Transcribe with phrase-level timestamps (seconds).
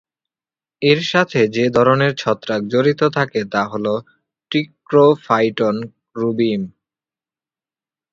[0.81, 3.85] এর সাথে যে ধরনের ছত্রাক জড়িত থাকে তা হল
[4.51, 5.75] "ট্রিকোফাইটন
[6.15, 6.61] রুবিম"।